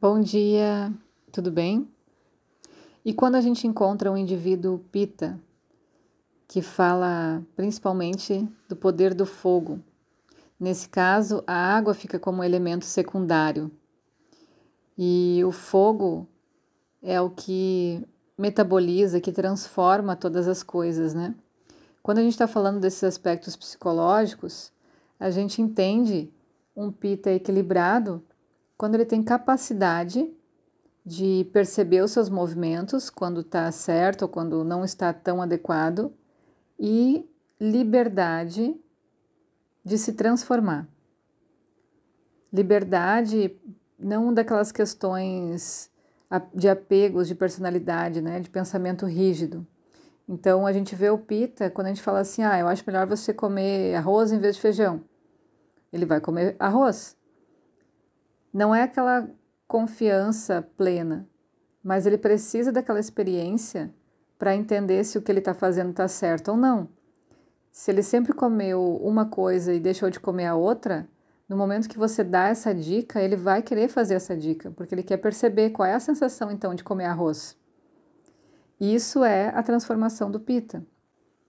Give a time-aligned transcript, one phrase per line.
[0.00, 0.94] Bom dia,
[1.32, 1.88] tudo bem?
[3.04, 5.36] E quando a gente encontra um indivíduo pita,
[6.46, 9.80] que fala principalmente do poder do fogo,
[10.58, 13.72] nesse caso a água fica como elemento secundário
[14.96, 16.28] e o fogo
[17.02, 18.00] é o que
[18.38, 21.34] metaboliza, que transforma todas as coisas, né?
[22.04, 24.72] Quando a gente está falando desses aspectos psicológicos,
[25.18, 26.32] a gente entende
[26.76, 28.22] um pita equilibrado
[28.78, 30.32] quando ele tem capacidade
[31.04, 36.12] de perceber os seus movimentos quando está certo ou quando não está tão adequado
[36.78, 37.28] e
[37.60, 38.78] liberdade
[39.84, 40.86] de se transformar.
[42.52, 43.58] Liberdade
[43.98, 45.90] não daquelas questões
[46.54, 49.66] de apegos, de personalidade, né, de pensamento rígido.
[50.28, 53.06] Então a gente vê o pita quando a gente fala assim: "Ah, eu acho melhor
[53.06, 55.02] você comer arroz em vez de feijão".
[55.92, 57.17] Ele vai comer arroz.
[58.58, 59.30] Não é aquela
[59.68, 61.28] confiança plena,
[61.80, 63.94] mas ele precisa daquela experiência
[64.36, 66.88] para entender se o que ele está fazendo está certo ou não.
[67.70, 71.08] Se ele sempre comeu uma coisa e deixou de comer a outra,
[71.48, 75.04] no momento que você dá essa dica, ele vai querer fazer essa dica, porque ele
[75.04, 77.56] quer perceber qual é a sensação então de comer arroz.
[78.80, 80.84] Isso é a transformação do pita.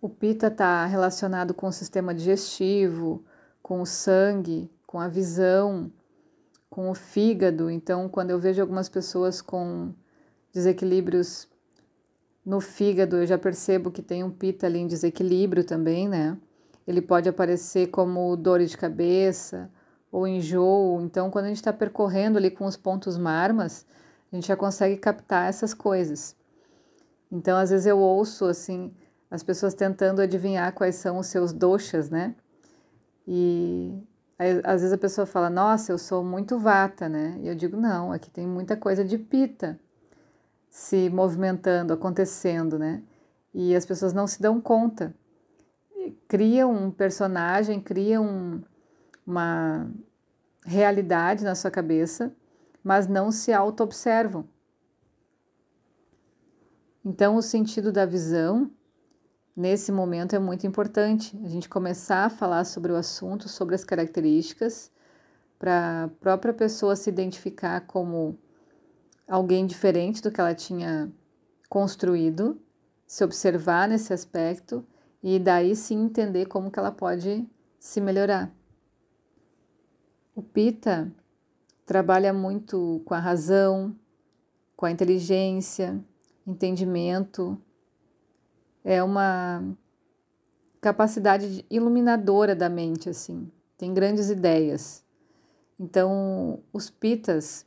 [0.00, 3.24] O pita está relacionado com o sistema digestivo,
[3.62, 5.92] com o sangue, com a visão,
[6.68, 7.70] com o fígado.
[7.70, 9.92] Então, quando eu vejo algumas pessoas com
[10.52, 11.48] desequilíbrios
[12.44, 16.36] no fígado, eu já percebo que tem um pita ali em desequilíbrio também, né?
[16.86, 19.70] Ele pode aparecer como dor de cabeça
[20.12, 21.00] ou enjoo.
[21.00, 23.84] Então, quando a gente está percorrendo ali com os pontos marmas,
[24.32, 26.36] a gente já consegue captar essas coisas.
[27.30, 28.94] Então, às vezes eu ouço assim
[29.30, 32.34] as pessoas tentando adivinhar quais são os seus doshas, né?
[33.26, 34.00] E
[34.38, 37.38] Às vezes a pessoa fala, nossa, eu sou muito vata, né?
[37.40, 39.80] E eu digo, não, aqui tem muita coisa de pita
[40.68, 43.02] se movimentando, acontecendo, né?
[43.54, 45.14] E as pessoas não se dão conta.
[46.28, 48.62] Criam um personagem, criam um,
[49.26, 49.90] uma
[50.66, 52.30] realidade na sua cabeça,
[52.84, 54.46] mas não se auto-observam.
[57.02, 58.70] Então, o sentido da visão
[59.56, 63.82] nesse momento é muito importante a gente começar a falar sobre o assunto, sobre as
[63.82, 64.90] características,
[65.58, 68.38] para a própria pessoa se identificar como
[69.26, 71.10] alguém diferente do que ela tinha
[71.68, 72.60] construído,
[73.06, 74.86] se observar nesse aspecto
[75.22, 78.54] e daí sim entender como que ela pode se melhorar.
[80.34, 81.10] O Pita
[81.86, 83.96] trabalha muito com a razão,
[84.76, 85.98] com a inteligência,
[86.46, 87.58] entendimento,
[88.86, 89.64] é uma
[90.80, 93.50] capacidade iluminadora da mente, assim.
[93.76, 95.04] Tem grandes ideias.
[95.78, 97.66] Então, os pitas,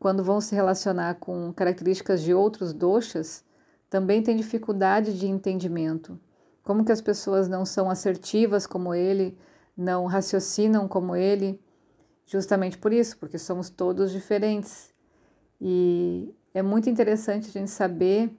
[0.00, 3.44] quando vão se relacionar com características de outros doshas,
[3.88, 6.18] também têm dificuldade de entendimento.
[6.64, 9.38] Como que as pessoas não são assertivas como ele,
[9.76, 11.62] não raciocinam como ele,
[12.26, 14.92] justamente por isso, porque somos todos diferentes.
[15.60, 18.36] E é muito interessante a gente saber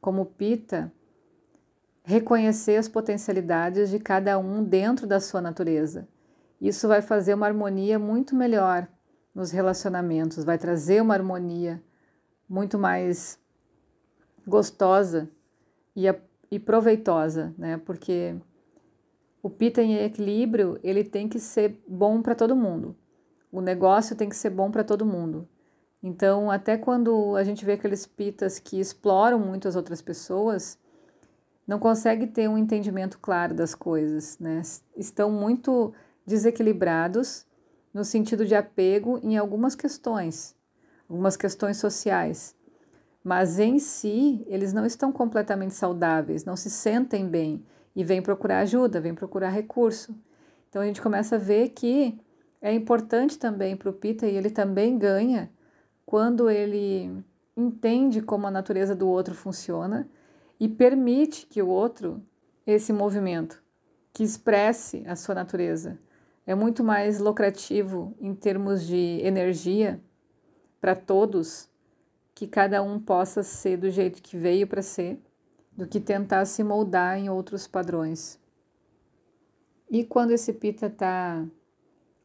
[0.00, 0.92] como Pita
[2.04, 6.08] reconhecer as potencialidades de cada um dentro da sua natureza.
[6.60, 8.88] Isso vai fazer uma harmonia muito melhor
[9.34, 11.82] nos relacionamentos, vai trazer uma harmonia
[12.48, 13.38] muito mais
[14.46, 15.28] gostosa
[15.96, 16.04] e,
[16.50, 17.78] e proveitosa, né?
[17.78, 18.36] Porque
[19.42, 22.96] o pita em equilíbrio, ele tem que ser bom para todo mundo.
[23.50, 25.48] O negócio tem que ser bom para todo mundo.
[26.02, 30.78] Então, até quando a gente vê aqueles pitas que exploram muito as outras pessoas,
[31.72, 34.60] não consegue ter um entendimento claro das coisas, né?
[34.94, 35.94] Estão muito
[36.26, 37.46] desequilibrados
[37.94, 40.54] no sentido de apego em algumas questões,
[41.08, 42.54] algumas questões sociais.
[43.24, 47.64] Mas em si, eles não estão completamente saudáveis, não se sentem bem
[47.96, 50.14] e vêm procurar ajuda, vêm procurar recurso.
[50.68, 52.20] Então a gente começa a ver que
[52.60, 55.50] é importante também para o Pita e ele também ganha
[56.04, 57.24] quando ele
[57.56, 60.06] entende como a natureza do outro funciona
[60.58, 62.22] e permite que o outro,
[62.66, 63.62] esse movimento,
[64.12, 65.98] que expresse a sua natureza.
[66.46, 70.00] É muito mais lucrativo em termos de energia
[70.80, 71.70] para todos
[72.34, 75.20] que cada um possa ser do jeito que veio para ser,
[75.70, 78.40] do que tentar se moldar em outros padrões.
[79.90, 81.46] E quando esse pita está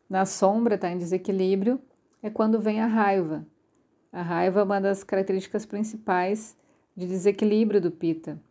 [0.10, 1.80] na sombra, está em desequilíbrio,
[2.24, 3.46] é quando vem a raiva.
[4.12, 6.58] A raiva é uma das características principais
[6.98, 8.42] de desequilíbrio do Pita.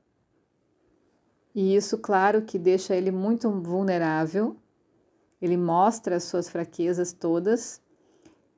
[1.52, 4.56] E isso, claro, que deixa ele muito vulnerável,
[5.42, 7.82] ele mostra as suas fraquezas todas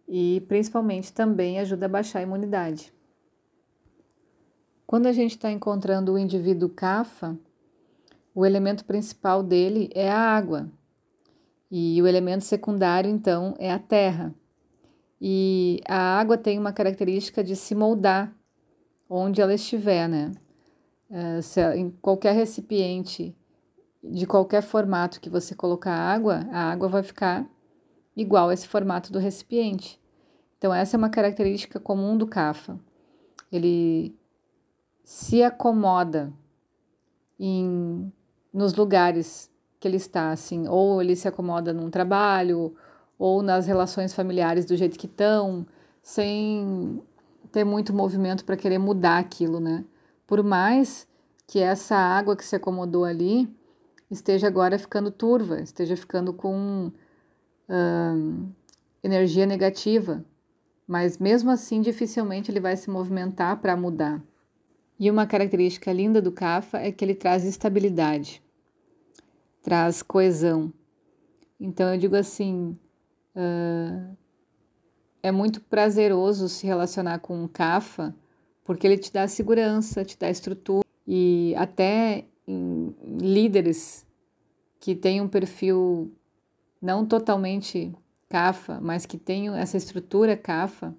[0.07, 2.93] e principalmente também ajuda a baixar a imunidade.
[4.87, 7.39] Quando a gente está encontrando o indivíduo CAFA,
[8.35, 10.71] o elemento principal dele é a água
[11.71, 14.35] e o elemento secundário, então, é a terra.
[15.21, 18.38] E a água tem uma característica de se moldar
[19.09, 20.33] onde ela estiver, né?
[21.11, 23.35] Uh, se, em qualquer recipiente,
[24.03, 27.49] de qualquer formato que você colocar água, a água vai ficar
[28.17, 30.01] igual a esse formato do recipiente.
[30.57, 32.79] Então, essa é uma característica comum do CAFA.
[33.51, 34.15] Ele
[35.05, 36.33] se acomoda
[37.39, 38.13] em,
[38.53, 39.51] nos lugares
[39.81, 42.75] que ele está, assim, ou ele se acomoda num trabalho,
[43.19, 45.67] ou nas relações familiares do jeito que estão,
[46.03, 47.01] sem
[47.59, 49.85] ter muito movimento para querer mudar aquilo, né?
[50.29, 51.09] Por mais
[51.45, 53.53] que essa água que se acomodou ali
[54.09, 56.93] esteja agora ficando turva, esteja ficando com
[59.03, 60.25] energia negativa,
[60.87, 64.23] mas mesmo assim dificilmente ele vai se movimentar para mudar.
[65.01, 68.41] E uma característica linda do CAFA é que ele traz estabilidade,
[69.63, 70.73] traz coesão.
[71.59, 72.79] Então eu digo assim,
[73.35, 74.17] uh,
[75.23, 78.15] é muito prazeroso se relacionar com um CAFA,
[78.65, 82.25] porque ele te dá segurança, te dá estrutura e até
[83.21, 84.07] líderes
[84.81, 86.13] que têm um perfil
[86.81, 87.95] não totalmente
[88.29, 90.95] CAFA, mas que tenham essa estrutura CAFA,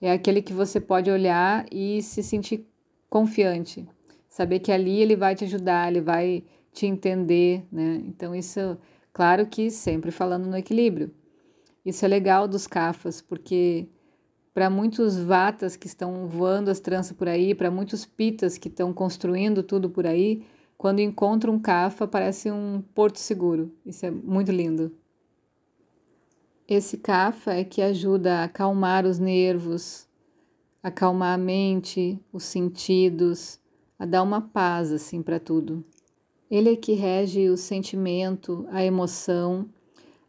[0.00, 2.66] é aquele que você pode olhar e se sentir
[3.08, 3.88] confiante,
[4.28, 8.02] saber que ali ele vai te ajudar, ele vai te entender, né?
[8.06, 8.76] Então isso,
[9.12, 11.10] claro que sempre falando no equilíbrio.
[11.86, 13.86] Isso é legal dos CAFAs, porque
[14.52, 18.92] para muitos vatas que estão voando as tranças por aí, para muitos pitas que estão
[18.92, 20.44] construindo tudo por aí,
[20.76, 23.72] quando encontram um CAFA parece um porto seguro.
[23.86, 24.96] Isso é muito lindo.
[26.66, 30.08] Esse CAFA é que ajuda a acalmar os nervos,
[30.82, 33.60] acalmar a mente, os sentidos,
[33.96, 35.84] a dar uma paz assim para tudo.
[36.50, 39.68] Ele é que rege o sentimento, a emoção,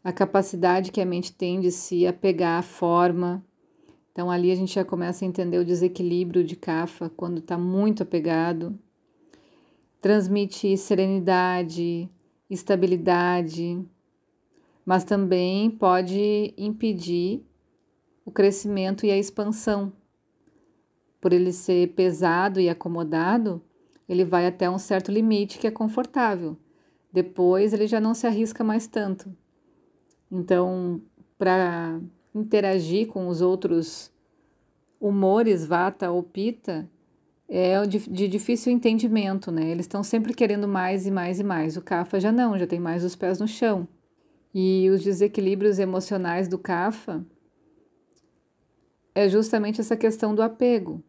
[0.02, 3.44] a capacidade que a mente tem de se apegar à forma.
[4.12, 8.02] Então ali a gente já começa a entender o desequilíbrio de Kapha quando está muito
[8.02, 8.78] apegado.
[10.00, 12.08] Transmite serenidade,
[12.48, 13.84] estabilidade,
[14.84, 17.44] mas também pode impedir
[18.24, 19.92] o crescimento e a expansão.
[21.20, 23.60] Por ele ser pesado e acomodado,
[24.08, 26.56] ele vai até um certo limite que é confortável.
[27.12, 29.34] Depois ele já não se arrisca mais tanto.
[30.30, 31.00] Então,
[31.38, 32.00] para
[32.34, 34.12] interagir com os outros
[35.00, 36.88] humores, vata ou pita,
[37.48, 39.70] é de, difícil entendimento, né?
[39.70, 41.76] Eles estão sempre querendo mais e mais e mais.
[41.76, 43.88] O Kapha já não, já tem mais os pés no chão.
[44.54, 47.24] E os desequilíbrios emocionais do Kapha
[49.14, 51.02] é justamente essa questão do apego.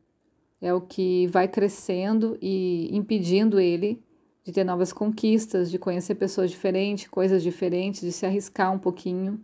[0.62, 4.02] É o que vai crescendo e impedindo ele
[4.50, 9.40] de ter novas conquistas, de conhecer pessoas diferentes, coisas diferentes, de se arriscar um pouquinho.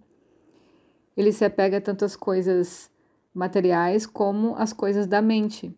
[1.16, 2.90] Ele se apega tanto às coisas
[3.32, 5.72] materiais como às coisas da mente.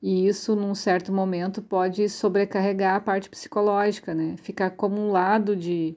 [0.00, 4.36] E isso, num certo momento, pode sobrecarregar a parte psicológica, né?
[4.36, 5.96] Ficar acumulado de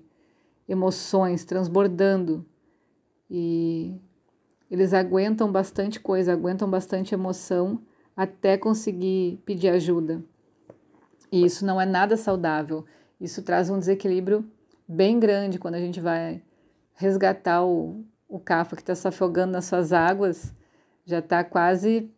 [0.67, 2.43] emoções transbordando.
[3.29, 3.95] E
[4.71, 7.79] eles aguentam bastante coisa, aguentam bastante emoção
[8.17, 10.23] até conseguir pedir ajuda.
[11.31, 12.85] E isso não é nada saudável.
[13.19, 14.45] Isso traz um desequilíbrio
[14.88, 16.43] bem grande quando a gente vai
[16.95, 20.53] resgatar o, o cafa que está se afogando nas suas águas,
[21.05, 22.11] já está quase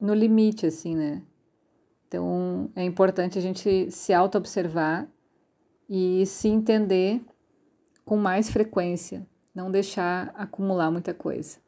[0.00, 1.22] no limite, assim, né?
[2.08, 5.08] Então é importante a gente se auto-observar
[5.88, 7.22] e se entender
[8.04, 11.58] com mais frequência, não deixar acumular muita coisa,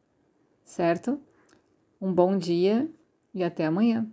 [0.64, 1.20] certo?
[2.00, 2.88] Um bom dia
[3.34, 4.06] e até amanhã.